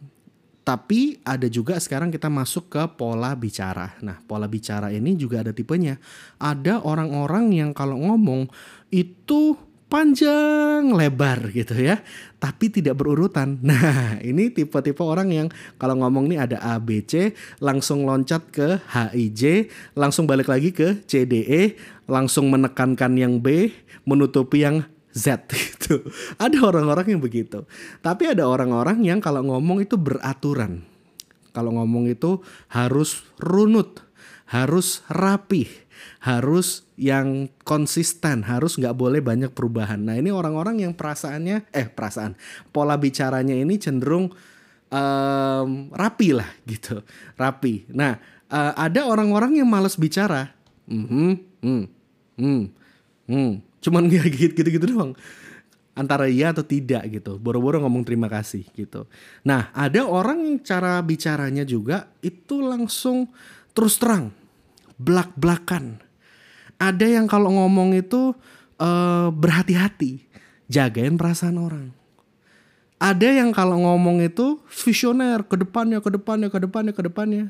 tapi 0.62 1.18
ada 1.26 1.50
juga 1.50 1.74
sekarang 1.78 2.14
kita 2.14 2.30
masuk 2.30 2.70
ke 2.70 2.82
pola 2.94 3.34
bicara. 3.34 3.98
Nah, 3.98 4.22
pola 4.22 4.46
bicara 4.46 4.94
ini 4.94 5.18
juga 5.18 5.42
ada 5.42 5.50
tipenya. 5.50 5.98
Ada 6.38 6.86
orang-orang 6.86 7.50
yang 7.50 7.70
kalau 7.74 7.98
ngomong 7.98 8.46
itu 8.94 9.58
panjang 9.92 10.96
lebar 10.96 11.52
gitu 11.52 11.76
ya. 11.76 12.00
Tapi 12.40 12.72
tidak 12.72 12.96
berurutan. 12.96 13.60
Nah 13.68 14.16
ini 14.24 14.48
tipe-tipe 14.48 15.04
orang 15.04 15.28
yang 15.28 15.48
kalau 15.76 16.00
ngomong 16.00 16.32
nih 16.32 16.40
ada 16.48 16.56
A 16.64 16.80
B 16.80 17.04
C 17.04 17.36
langsung 17.60 18.08
loncat 18.08 18.48
ke 18.48 18.80
H 18.88 19.12
I 19.12 19.28
J 19.28 19.68
langsung 19.92 20.24
balik 20.24 20.48
lagi 20.48 20.72
ke 20.72 21.04
C 21.04 21.28
D 21.28 21.44
E 21.44 21.76
langsung 22.08 22.48
menekankan 22.48 23.12
yang 23.20 23.44
B 23.44 23.68
menutupi 24.08 24.64
yang 24.64 24.88
Z 25.12 25.44
gitu. 25.52 26.00
Ada 26.40 26.64
orang-orang 26.64 27.12
yang 27.12 27.20
begitu. 27.20 27.68
Tapi 28.00 28.32
ada 28.32 28.48
orang-orang 28.48 29.04
yang 29.04 29.20
kalau 29.20 29.44
ngomong 29.44 29.84
itu 29.84 30.00
beraturan. 30.00 30.88
Kalau 31.52 31.76
ngomong 31.76 32.08
itu 32.08 32.40
harus 32.72 33.28
runut 33.36 34.00
harus 34.52 35.00
rapih 35.08 35.81
harus 36.22 36.86
yang 36.94 37.50
konsisten, 37.66 38.46
harus 38.46 38.78
nggak 38.78 38.94
boleh 38.94 39.18
banyak 39.18 39.50
perubahan. 39.50 39.98
Nah 39.98 40.18
ini 40.18 40.30
orang-orang 40.30 40.86
yang 40.86 40.92
perasaannya, 40.94 41.68
eh 41.74 41.86
perasaan, 41.90 42.38
pola 42.70 42.94
bicaranya 42.94 43.52
ini 43.56 43.76
cenderung 43.80 44.30
um, 44.92 45.68
rapi 45.92 46.36
lah 46.36 46.50
gitu, 46.64 47.02
rapi. 47.34 47.86
Nah 47.90 48.18
uh, 48.50 48.72
ada 48.78 49.08
orang-orang 49.08 49.58
yang 49.58 49.68
males 49.68 49.98
bicara, 49.98 50.54
mm 50.86 51.04
-hmm, 51.04 51.32
mm, 51.62 51.84
mm, 52.38 52.62
mm. 53.28 53.52
cuman 53.82 54.02
gitu-gitu 54.38 54.86
doang 54.86 55.18
antara 55.92 56.28
iya 56.28 56.52
atau 56.52 56.64
tidak 56.64 57.04
gitu. 57.08 57.36
Boro-boro 57.36 57.80
ngomong 57.84 58.04
terima 58.04 58.28
kasih 58.28 58.64
gitu. 58.72 59.04
Nah, 59.44 59.68
ada 59.76 60.08
orang 60.08 60.60
cara 60.64 61.00
bicaranya 61.04 61.64
juga 61.68 62.08
itu 62.24 62.64
langsung 62.64 63.28
terus 63.72 63.96
terang, 64.00 64.32
belak-belakan 65.02 65.98
ada 66.82 67.06
yang 67.06 67.30
kalau 67.30 67.54
ngomong 67.54 67.94
itu 67.94 68.34
uh, 68.82 69.30
berhati-hati, 69.30 70.26
jagain 70.66 71.14
perasaan 71.14 71.54
orang. 71.62 71.94
Ada 72.98 73.38
yang 73.38 73.54
kalau 73.54 73.78
ngomong 73.78 74.18
itu 74.26 74.58
visioner, 74.66 75.46
ke 75.46 75.54
depannya, 75.62 76.02
ke 76.02 76.10
depannya, 76.10 76.50
ke 76.50 76.58
depannya, 76.58 76.92
ke 76.94 77.02
depannya. 77.06 77.44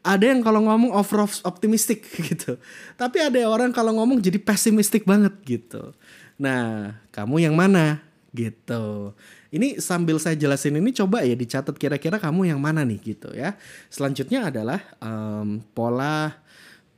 Ada 0.00 0.32
yang 0.32 0.40
kalau 0.40 0.64
ngomong 0.64 0.96
over 0.96 1.28
optimistik 1.44 2.08
gitu. 2.32 2.56
Tapi 2.96 3.20
ada 3.20 3.36
orang 3.48 3.68
kalau 3.72 3.96
ngomong 4.00 4.24
jadi 4.24 4.40
pesimistik 4.40 5.04
banget 5.04 5.36
gitu. 5.44 5.92
Nah, 6.40 6.96
kamu 7.12 7.44
yang 7.48 7.56
mana? 7.56 8.00
Gitu. 8.32 9.12
Ini 9.52 9.76
sambil 9.80 10.16
saya 10.16 10.36
jelasin 10.40 10.76
ini 10.80 10.90
coba 10.92 11.22
ya 11.22 11.36
dicatat 11.36 11.76
kira-kira 11.76 12.16
kamu 12.16 12.52
yang 12.52 12.60
mana 12.60 12.80
nih 12.84 13.00
gitu 13.12 13.32
ya. 13.32 13.56
Selanjutnya 13.88 14.52
adalah 14.52 14.80
um, 15.00 15.64
pola 15.72 16.44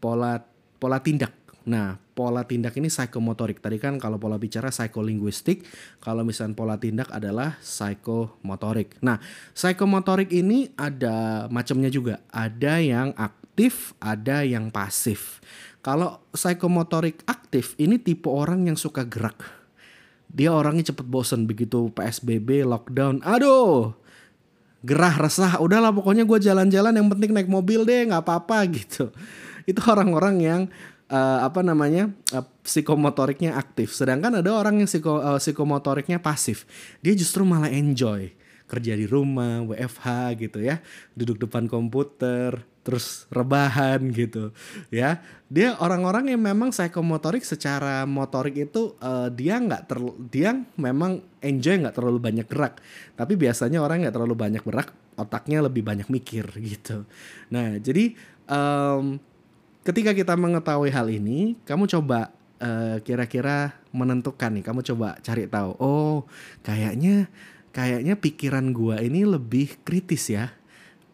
pola 0.00 0.43
pola 0.76 1.00
tindak 1.00 1.47
Nah, 1.67 1.99
pola 2.15 2.47
tindak 2.47 2.79
ini 2.79 2.87
psikomotorik. 2.87 3.59
Tadi 3.59 3.83
kan 3.83 3.99
kalau 3.99 4.23
pola 4.23 4.38
bicara 4.38 4.71
psikolinguistik, 4.71 5.67
kalau 5.99 6.23
misalnya 6.23 6.55
pola 6.55 6.79
tindak 6.79 7.11
adalah 7.11 7.59
psikomotorik. 7.59 9.03
Nah, 9.03 9.19
psikomotorik 9.50 10.31
ini 10.31 10.71
ada 10.79 11.50
macamnya 11.50 11.91
juga. 11.91 12.23
Ada 12.31 12.79
yang 12.79 13.11
aktif, 13.19 13.99
ada 13.99 14.47
yang 14.47 14.71
pasif. 14.71 15.43
Kalau 15.83 16.23
psikomotorik 16.31 17.26
aktif 17.26 17.75
ini 17.83 17.99
tipe 17.99 18.31
orang 18.31 18.71
yang 18.71 18.79
suka 18.79 19.03
gerak. 19.03 19.43
Dia 20.31 20.55
orangnya 20.55 20.95
cepet 20.95 21.07
bosen 21.07 21.50
begitu 21.50 21.91
PSBB, 21.91 22.62
lockdown. 22.62 23.26
Aduh, 23.26 23.91
gerah 24.87 25.19
resah. 25.19 25.59
Udahlah 25.59 25.91
pokoknya 25.91 26.23
gue 26.23 26.38
jalan-jalan 26.38 26.95
yang 26.95 27.11
penting 27.11 27.35
naik 27.35 27.50
mobil 27.50 27.83
deh, 27.83 28.07
nggak 28.07 28.23
apa-apa 28.23 28.62
gitu. 28.71 29.11
Itu 29.67 29.83
orang-orang 29.85 30.37
yang 30.41 30.63
uh, 31.11 31.41
apa 31.43 31.63
namanya 31.63 32.11
uh, 32.35 32.45
psikomotoriknya 32.63 33.55
aktif. 33.59 33.95
Sedangkan 33.95 34.41
ada 34.41 34.51
orang 34.55 34.83
yang 34.83 34.89
psiko, 34.89 35.19
uh, 35.19 35.39
psikomotoriknya 35.39 36.23
pasif. 36.23 36.67
Dia 37.03 37.15
justru 37.15 37.43
malah 37.47 37.71
enjoy. 37.71 38.33
Kerja 38.67 38.99
di 38.99 39.07
rumah 39.07 39.63
WFH 39.63 40.07
gitu 40.43 40.59
ya. 40.59 40.83
Duduk 41.15 41.39
depan 41.47 41.71
komputer 41.71 42.67
terus 42.87 43.27
rebahan 43.35 43.99
gitu 44.15 44.55
ya. 44.95 45.19
Dia 45.51 45.75
orang-orang 45.83 46.31
yang 46.31 46.43
memang 46.43 46.71
psikomotorik 46.71 47.43
secara 47.43 48.07
motorik 48.07 48.71
itu 48.71 48.95
uh, 49.03 49.27
dia 49.31 49.59
nggak 49.59 49.83
ter 49.91 49.99
dia 50.31 50.51
memang 50.79 51.19
enjoy 51.43 51.83
nggak 51.83 51.95
terlalu 51.99 52.19
banyak 52.19 52.47
gerak. 52.47 52.79
Tapi 53.15 53.35
biasanya 53.35 53.83
orang 53.83 54.07
nggak 54.07 54.15
terlalu 54.15 54.35
banyak 54.35 54.63
gerak 54.63 54.95
otaknya 55.15 55.63
lebih 55.67 55.83
banyak 55.83 56.07
mikir 56.11 56.47
gitu. 56.75 57.07
Nah 57.51 57.79
jadi 57.79 58.15
um, 58.51 59.19
ketika 59.87 60.11
kita 60.11 60.35
mengetahui 60.35 60.90
hal 60.90 61.07
ini, 61.07 61.55
kamu 61.62 61.87
coba 61.87 62.35
eh, 62.59 62.99
kira-kira 63.07 63.78
menentukan 63.95 64.50
nih, 64.50 64.64
kamu 64.66 64.83
coba 64.83 65.14
cari 65.23 65.47
tahu. 65.47 65.78
Oh, 65.78 66.16
kayaknya 66.66 67.31
kayaknya 67.71 68.19
pikiran 68.19 68.75
gua 68.75 68.99
ini 68.99 69.23
lebih 69.23 69.78
kritis 69.87 70.35
ya. 70.35 70.50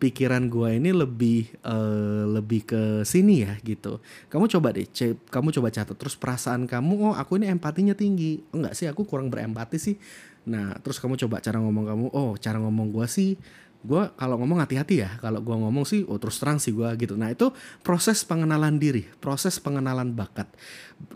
Pikiran 0.03 0.51
gua 0.51 0.75
ini 0.75 0.91
lebih 0.91 1.55
uh, 1.63 2.27
lebih 2.27 2.67
ke 2.67 2.83
sini 3.07 3.47
ya 3.47 3.55
gitu. 3.63 4.03
Kamu 4.27 4.51
coba 4.51 4.75
deh, 4.75 4.83
kamu 5.31 5.55
coba 5.55 5.71
catat 5.71 5.95
terus 5.95 6.19
perasaan 6.19 6.67
kamu. 6.67 6.93
Oh, 7.07 7.15
aku 7.15 7.39
ini 7.39 7.47
empatinya 7.47 7.95
tinggi. 7.95 8.43
Enggak 8.51 8.75
sih, 8.75 8.91
aku 8.91 9.07
kurang 9.07 9.31
berempati 9.31 9.79
sih. 9.79 9.95
Nah, 10.43 10.75
terus 10.83 10.99
kamu 10.99 11.15
coba 11.23 11.39
cara 11.39 11.63
ngomong 11.63 11.87
kamu. 11.87 12.07
Oh, 12.19 12.35
cara 12.35 12.59
ngomong 12.59 12.91
gua 12.91 13.07
sih 13.07 13.39
gue 13.83 14.03
kalau 14.15 14.39
ngomong 14.39 14.63
hati-hati 14.63 15.03
ya. 15.03 15.11
Kalau 15.19 15.43
gue 15.43 15.57
ngomong 15.59 15.83
sih 15.83 16.07
oh 16.07 16.17
terus 16.23 16.39
terang 16.39 16.63
sih 16.63 16.71
gue 16.71 16.87
gitu. 16.99 17.19
Nah 17.19 17.35
itu 17.35 17.51
proses 17.83 18.23
pengenalan 18.23 18.79
diri 18.79 19.05
proses 19.19 19.59
pengenalan 19.59 20.15
bakat. 20.15 20.47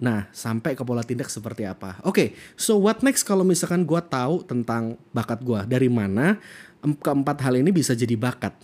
Nah 0.03 0.27
sampai 0.35 0.75
ke 0.75 0.83
pola 0.83 1.07
tindak 1.07 1.31
seperti 1.31 1.63
apa? 1.65 2.03
Oke 2.03 2.11
okay, 2.11 2.29
so 2.59 2.77
what 2.79 3.01
next 3.07 3.23
kalau 3.23 3.47
misalkan 3.47 3.87
gue 3.87 4.01
tahu 4.11 4.43
tentang 4.43 4.99
bakat 5.15 5.41
gue 5.47 5.61
dari 5.71 5.87
mana 5.87 6.43
keempat 6.83 7.39
hal 7.47 7.59
ini 7.59 7.71
bisa 7.71 7.95
jadi 7.95 8.19
bakat? 8.19 8.55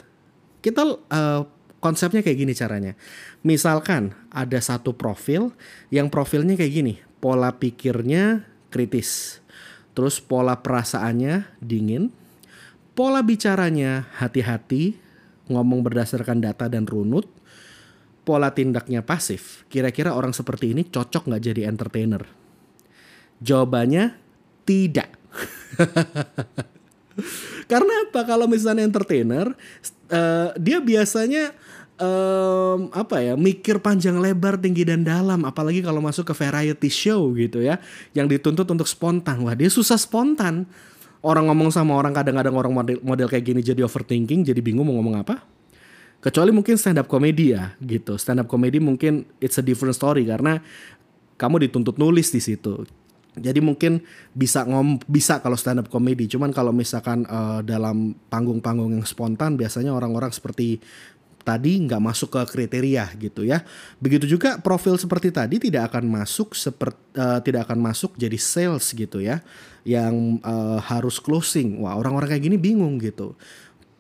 Kita 0.62 0.82
uh, 0.86 1.42
konsepnya 1.82 2.22
kayak 2.22 2.38
gini 2.38 2.52
caranya. 2.54 2.92
Misalkan 3.42 4.14
ada 4.30 4.58
satu 4.62 4.94
profil 4.94 5.50
yang 5.90 6.06
profilnya 6.06 6.54
kayak 6.54 6.72
gini. 6.74 6.94
Pola 7.18 7.54
pikirnya 7.54 8.46
kritis. 8.70 9.42
Terus 9.92 10.22
pola 10.22 10.58
perasaannya 10.58 11.58
dingin 11.58 12.21
Pola 12.92 13.24
bicaranya 13.24 14.04
hati-hati, 14.20 15.00
ngomong 15.48 15.80
berdasarkan 15.80 16.44
data 16.44 16.68
dan 16.68 16.84
runut. 16.84 17.24
Pola 18.22 18.52
tindaknya 18.52 19.02
pasif. 19.02 19.66
Kira-kira 19.66 20.14
orang 20.14 20.30
seperti 20.36 20.76
ini 20.76 20.86
cocok 20.86 21.26
nggak 21.26 21.42
jadi 21.42 21.62
entertainer? 21.66 22.22
Jawabannya 23.42 24.14
tidak. 24.62 25.10
Karena 27.72 27.92
apa? 28.06 28.20
Kalau 28.28 28.46
misalnya 28.46 28.86
entertainer, 28.86 29.50
uh, 30.12 30.54
dia 30.60 30.78
biasanya 30.78 31.56
um, 31.98 32.92
apa 32.92 33.20
ya 33.22 33.34
mikir 33.34 33.80
panjang 33.80 34.18
lebar 34.18 34.58
tinggi 34.60 34.86
dan 34.86 35.06
dalam 35.06 35.42
apalagi 35.46 35.80
kalau 35.80 36.02
masuk 36.02 36.32
ke 36.32 36.34
variety 36.36 36.90
show 36.90 37.32
gitu 37.34 37.62
ya 37.62 37.78
yang 38.16 38.26
dituntut 38.26 38.66
untuk 38.68 38.88
spontan 38.88 39.42
wah 39.46 39.56
dia 39.56 39.70
susah 39.70 39.98
spontan 39.98 40.66
orang 41.22 41.48
ngomong 41.48 41.70
sama 41.70 41.94
orang 41.94 42.12
kadang-kadang 42.12 42.54
orang 42.54 42.72
model, 42.74 42.98
model 43.00 43.28
kayak 43.30 43.44
gini 43.46 43.60
jadi 43.62 43.86
overthinking 43.86 44.42
jadi 44.42 44.58
bingung 44.58 44.86
mau 44.86 44.98
ngomong 44.98 45.22
apa. 45.22 45.42
Kecuali 46.22 46.54
mungkin 46.54 46.78
stand 46.78 47.02
up 47.02 47.10
comedy 47.10 47.50
ya 47.50 47.74
gitu. 47.82 48.14
Stand 48.14 48.46
up 48.46 48.48
comedy 48.50 48.78
mungkin 48.78 49.26
it's 49.42 49.58
a 49.58 49.64
different 49.64 49.94
story 49.98 50.22
karena 50.22 50.62
kamu 51.34 51.66
dituntut 51.66 51.98
nulis 51.98 52.30
di 52.30 52.38
situ. 52.38 52.86
Jadi 53.32 53.64
mungkin 53.64 54.04
bisa 54.36 54.62
ngom 54.62 55.00
bisa 55.08 55.40
kalau 55.40 55.58
stand 55.58 55.82
up 55.82 55.88
comedy. 55.90 56.28
Cuman 56.30 56.54
kalau 56.54 56.70
misalkan 56.70 57.26
uh, 57.26 57.64
dalam 57.64 58.14
panggung-panggung 58.30 58.92
yang 58.92 59.02
spontan 59.08 59.58
biasanya 59.58 59.90
orang-orang 59.90 60.30
seperti 60.30 60.78
tadi 61.42 61.78
nggak 61.82 62.02
masuk 62.02 62.34
ke 62.34 62.40
kriteria 62.48 63.10
gitu 63.18 63.42
ya. 63.46 63.62
Begitu 63.98 64.26
juga 64.26 64.58
profil 64.58 64.96
seperti 64.96 65.34
tadi 65.34 65.58
tidak 65.58 65.92
akan 65.92 66.08
masuk 66.08 66.54
seperti 66.54 66.98
uh, 67.18 67.38
eh, 67.38 67.40
tidak 67.44 67.68
akan 67.68 67.78
masuk 67.82 68.16
jadi 68.16 68.38
sales 68.38 68.90
gitu 68.94 69.18
ya, 69.20 69.42
yang 69.82 70.38
uh, 70.42 70.78
harus 70.80 71.18
closing. 71.18 71.82
Wah 71.82 71.98
orang-orang 71.98 72.34
kayak 72.34 72.44
gini 72.46 72.56
bingung 72.56 72.96
gitu. 73.02 73.34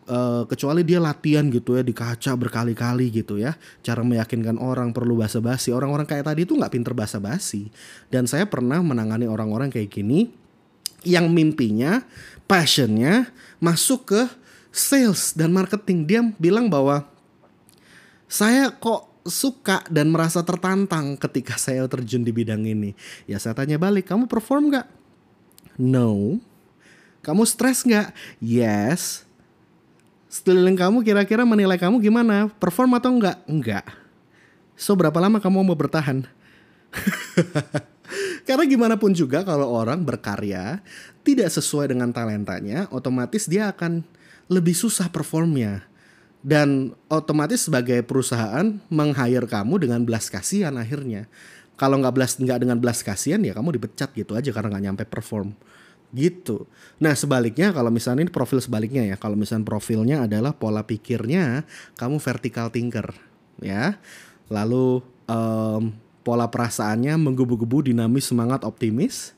Uh, 0.02 0.42
kecuali 0.50 0.82
dia 0.82 0.98
latihan 0.98 1.46
gitu 1.46 1.78
ya 1.78 1.86
di 1.86 1.94
kaca 1.94 2.34
berkali-kali 2.34 3.06
gitu 3.14 3.38
ya 3.38 3.54
cara 3.86 4.02
meyakinkan 4.02 4.58
orang 4.58 4.90
perlu 4.90 5.14
basa-basi 5.14 5.70
orang-orang 5.70 6.02
kayak 6.10 6.26
tadi 6.26 6.42
itu 6.42 6.58
nggak 6.58 6.74
pinter 6.74 6.90
basa-basi 6.90 7.70
dan 8.10 8.26
saya 8.26 8.50
pernah 8.50 8.82
menangani 8.82 9.30
orang-orang 9.30 9.70
kayak 9.70 9.94
gini 9.94 10.34
yang 11.06 11.30
mimpinya 11.30 12.02
passionnya 12.50 13.30
masuk 13.62 14.10
ke 14.10 14.22
sales 14.72 15.36
dan 15.36 15.52
marketing 15.52 16.08
dia 16.08 16.20
bilang 16.40 16.66
bahwa 16.66 17.11
saya 18.32 18.72
kok 18.72 19.12
suka 19.28 19.84
dan 19.92 20.08
merasa 20.08 20.40
tertantang 20.40 21.20
ketika 21.20 21.60
saya 21.64 21.84
terjun 21.84 22.24
di 22.24 22.32
bidang 22.32 22.64
ini 22.64 22.96
ya 23.28 23.36
saya 23.36 23.52
tanya 23.52 23.76
balik 23.76 24.08
kamu 24.08 24.24
perform 24.24 24.72
nggak 24.72 24.88
no 25.76 26.40
kamu 27.20 27.44
stres 27.44 27.84
nggak 27.84 28.16
yes 28.40 29.28
sekeliling 30.32 30.80
kamu 30.80 31.04
kira-kira 31.04 31.44
menilai 31.44 31.76
kamu 31.76 32.00
gimana? 32.00 32.48
Perform 32.56 32.96
atau 32.96 33.12
enggak? 33.12 33.36
Enggak. 33.44 33.84
So 34.80 34.96
berapa 34.96 35.20
lama 35.20 35.36
kamu 35.44 35.60
mau 35.60 35.76
bertahan? 35.76 36.24
Karena 38.48 38.64
gimana 38.64 38.96
pun 38.96 39.12
juga 39.12 39.44
kalau 39.44 39.68
orang 39.68 40.00
berkarya 40.00 40.80
tidak 41.20 41.52
sesuai 41.52 41.92
dengan 41.92 42.08
talentanya, 42.16 42.88
otomatis 42.88 43.44
dia 43.44 43.68
akan 43.68 44.00
lebih 44.48 44.72
susah 44.72 45.12
performnya. 45.12 45.84
Dan 46.42 46.90
otomatis 47.06 47.70
sebagai 47.70 48.02
perusahaan 48.02 48.82
meng-hire 48.90 49.46
kamu 49.46 49.86
dengan 49.86 50.02
belas 50.02 50.26
kasihan 50.26 50.74
akhirnya. 50.74 51.30
Kalau 51.78 52.02
nggak 52.02 52.14
belas 52.14 52.30
nggak 52.36 52.58
dengan 52.66 52.78
belas 52.82 53.00
kasihan 53.06 53.38
ya 53.42 53.54
kamu 53.54 53.78
dipecat 53.78 54.10
gitu 54.12 54.34
aja 54.34 54.50
karena 54.50 54.74
nggak 54.74 54.84
nyampe 54.90 55.04
perform. 55.06 55.54
Gitu. 56.12 56.68
Nah 57.00 57.16
sebaliknya 57.16 57.72
kalau 57.72 57.88
misalnya 57.88 58.28
ini 58.28 58.32
profil 58.34 58.60
sebaliknya 58.60 59.06
ya, 59.06 59.16
kalau 59.16 59.38
misalnya 59.38 59.64
profilnya 59.64 60.26
adalah 60.26 60.52
pola 60.52 60.84
pikirnya 60.84 61.64
kamu 61.96 62.20
vertical 62.20 62.68
thinker 62.68 63.16
ya, 63.62 63.96
lalu 64.52 65.00
um, 65.30 65.94
pola 66.26 66.50
perasaannya 66.50 67.16
menggebu-gebu, 67.16 67.88
dinamis, 67.88 68.28
semangat, 68.28 68.66
optimis, 68.66 69.32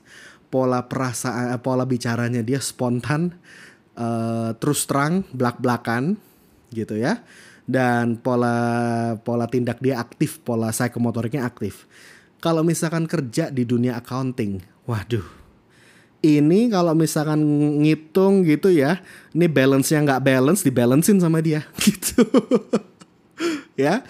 pola 0.51 0.83
perasaan, 0.85 1.55
pola 1.61 1.87
bicaranya 1.87 2.43
dia 2.43 2.59
spontan, 2.59 3.37
uh, 3.95 4.51
terus 4.59 4.83
terang, 4.83 5.23
belak-belakan 5.31 6.17
gitu 6.73 6.97
ya, 6.97 7.21
dan 7.65 8.17
pola 8.17 8.57
pola 9.21 9.45
tindak 9.49 9.81
dia 9.81 10.01
aktif, 10.01 10.41
pola 10.41 10.69
psikomotoriknya 10.69 11.45
aktif. 11.45 11.89
Kalau 12.39 12.61
misalkan 12.61 13.09
kerja 13.09 13.49
di 13.49 13.65
dunia 13.65 13.97
accounting, 13.97 14.61
waduh 14.85 15.45
ini 16.25 16.73
kalau 16.73 16.97
misalkan 16.97 17.37
ngitung 17.85 18.41
gitu 18.49 18.73
ya, 18.73 18.97
ini 19.29 19.45
balance-nya 19.45 20.01
nggak 20.01 20.23
balance, 20.25 20.65
dibalancein 20.65 21.21
sama 21.21 21.37
dia 21.37 21.61
gitu. 21.85 22.25
ya, 23.77 24.01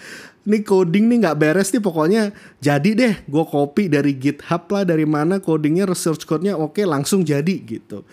ini 0.48 0.64
coding 0.64 1.12
nih 1.12 1.18
nggak 1.26 1.36
beres 1.36 1.68
nih 1.74 1.82
pokoknya 1.82 2.22
jadi 2.62 2.90
deh 2.96 3.14
gue 3.26 3.44
copy 3.44 3.90
dari 3.92 4.14
GitHub 4.16 4.64
lah 4.70 4.86
dari 4.86 5.04
mana 5.04 5.42
codingnya 5.42 5.84
research 5.84 6.22
code-nya 6.22 6.54
oke 6.54 6.78
langsung 6.86 7.26
jadi 7.26 7.54
gitu 7.66 8.06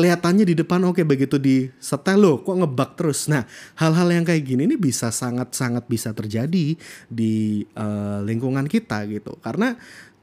kelihatannya 0.00 0.48
di 0.48 0.56
depan 0.56 0.80
oke 0.88 1.04
begitu 1.04 1.36
di 1.36 1.68
setel 1.76 2.16
loh 2.16 2.40
kok 2.40 2.56
ngebug 2.56 2.96
terus 2.96 3.28
nah 3.28 3.44
hal-hal 3.76 4.08
yang 4.08 4.24
kayak 4.24 4.48
gini 4.48 4.64
ini 4.64 4.80
bisa 4.80 5.12
sangat-sangat 5.12 5.84
bisa 5.84 6.16
terjadi 6.16 6.72
di 7.12 7.62
uh, 7.76 8.24
lingkungan 8.24 8.64
kita 8.64 9.04
gitu 9.12 9.36
karena 9.44 9.76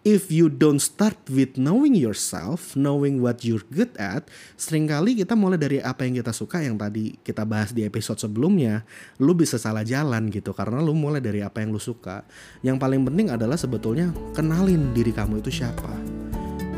if 0.08 0.32
you 0.32 0.48
don't 0.48 0.80
start 0.80 1.20
with 1.28 1.60
knowing 1.60 1.92
yourself, 1.92 2.72
knowing 2.80 3.20
what 3.20 3.44
you're 3.44 3.68
good 3.76 3.92
at, 4.00 4.24
sering 4.56 4.88
kali 4.88 5.20
kita 5.20 5.36
mulai 5.36 5.60
dari 5.60 5.84
apa 5.84 6.08
yang 6.08 6.24
kita 6.24 6.32
suka 6.32 6.64
yang 6.64 6.80
tadi 6.80 7.20
kita 7.20 7.44
bahas 7.44 7.76
di 7.76 7.84
episode 7.84 8.16
sebelumnya, 8.16 8.88
lu 9.20 9.36
bisa 9.36 9.60
salah 9.60 9.84
jalan 9.84 10.32
gitu 10.32 10.56
karena 10.56 10.80
lu 10.80 10.96
mulai 10.96 11.20
dari 11.20 11.44
apa 11.44 11.60
yang 11.60 11.76
lu 11.76 11.82
suka. 11.82 12.24
Yang 12.64 12.80
paling 12.80 13.04
penting 13.04 13.36
adalah 13.36 13.60
sebetulnya 13.60 14.16
kenalin 14.32 14.96
diri 14.96 15.12
kamu 15.12 15.44
itu 15.44 15.60
siapa, 15.60 15.92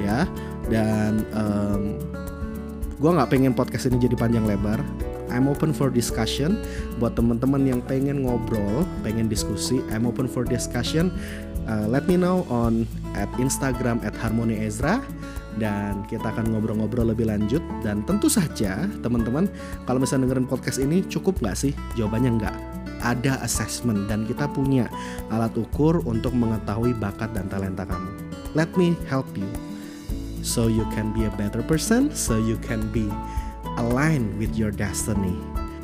ya. 0.01 0.25
Dan 0.65 1.21
um, 1.29 1.81
gue 2.99 3.07
nggak 3.07 3.31
pengen 3.31 3.55
podcast 3.55 3.87
ini 3.87 3.97
jadi 4.03 4.15
panjang 4.19 4.43
lebar. 4.43 4.83
I'm 5.31 5.47
open 5.47 5.71
for 5.71 5.87
discussion. 5.87 6.59
Buat 6.99 7.15
teman-teman 7.15 7.63
yang 7.63 7.79
pengen 7.79 8.27
ngobrol, 8.27 8.83
pengen 9.07 9.31
diskusi. 9.31 9.79
I'm 9.87 10.03
open 10.03 10.27
for 10.27 10.43
discussion. 10.43 11.15
Uh, 11.69 11.87
let 11.87 12.09
me 12.11 12.19
know 12.19 12.43
on 12.51 12.83
at 13.15 13.31
Instagram 13.39 14.03
at 14.03 14.11
Harmony 14.19 14.59
Ezra. 14.59 14.99
Dan 15.59 16.07
kita 16.07 16.33
akan 16.33 16.51
ngobrol-ngobrol 16.51 17.15
lebih 17.15 17.31
lanjut. 17.31 17.63
Dan 17.85 18.03
tentu 18.03 18.27
saja 18.27 18.89
teman-teman 18.99 19.47
kalau 19.87 20.03
misalnya 20.03 20.27
dengerin 20.27 20.49
podcast 20.49 20.81
ini 20.81 21.05
cukup 21.07 21.39
nggak 21.39 21.55
sih? 21.55 21.71
Jawabannya 21.95 22.31
nggak. 22.35 22.57
Ada 22.99 23.39
assessment 23.47 24.11
dan 24.11 24.27
kita 24.27 24.51
punya 24.51 24.91
alat 25.31 25.55
ukur 25.55 26.03
untuk 26.03 26.35
mengetahui 26.35 26.91
bakat 26.99 27.31
dan 27.31 27.47
talenta 27.47 27.87
kamu. 27.87 28.11
Let 28.57 28.75
me 28.75 28.97
help 29.07 29.29
you 29.39 29.68
so 30.41 30.69
you 30.71 30.87
can 30.95 31.11
be 31.15 31.25
a 31.25 31.33
better 31.37 31.63
person 31.65 32.11
so 32.11 32.37
you 32.37 32.55
can 32.65 32.83
be 32.93 33.07
aligned 33.77 34.31
with 34.39 34.53
your 34.55 34.71
destiny 34.73 35.35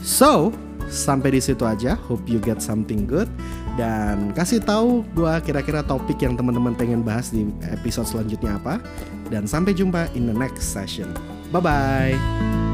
so 0.04 0.52
sampai 0.86 1.34
di 1.34 1.42
situ 1.42 1.66
aja 1.66 1.98
hope 2.08 2.26
you 2.30 2.38
get 2.38 2.62
something 2.62 3.10
good 3.10 3.28
dan 3.76 4.32
kasih 4.32 4.64
tahu 4.64 5.04
gue 5.12 5.34
kira-kira 5.44 5.84
topik 5.84 6.24
yang 6.24 6.40
teman-teman 6.40 6.72
pengen 6.76 7.04
bahas 7.04 7.32
di 7.32 7.48
episode 7.68 8.08
selanjutnya 8.08 8.56
apa. 8.56 8.80
Dan 9.28 9.46
sampai 9.46 9.76
jumpa 9.76 10.08
in 10.16 10.32
the 10.32 10.36
next 10.36 10.72
session. 10.72 11.12
Bye 11.52 11.62
bye. 11.62 12.65